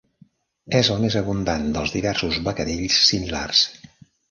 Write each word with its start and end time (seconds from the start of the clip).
És 0.79 0.89
el 0.95 1.03
més 1.03 1.17
abundant 1.21 1.67
dels 1.77 1.95
diversos 1.97 2.41
becadells 2.49 2.99
similars. 3.13 3.65